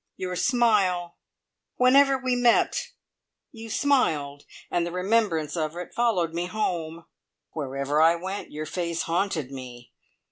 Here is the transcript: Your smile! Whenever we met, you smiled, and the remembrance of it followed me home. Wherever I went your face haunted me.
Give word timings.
Your 0.17 0.35
smile! 0.35 1.19
Whenever 1.75 2.17
we 2.17 2.35
met, 2.35 2.87
you 3.51 3.69
smiled, 3.69 4.45
and 4.71 4.83
the 4.83 4.91
remembrance 4.91 5.55
of 5.55 5.75
it 5.77 5.93
followed 5.93 6.33
me 6.33 6.47
home. 6.47 7.05
Wherever 7.51 8.01
I 8.01 8.15
went 8.15 8.51
your 8.51 8.65
face 8.65 9.03
haunted 9.03 9.51
me. 9.51 9.91